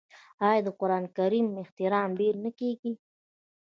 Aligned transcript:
آیا 0.47 0.61
د 0.65 0.67
قران 0.79 1.03
کریم 1.17 1.47
احترام 1.63 2.09
ډیر 2.19 2.33
نه 2.43 2.51
کیږي؟ 2.59 2.91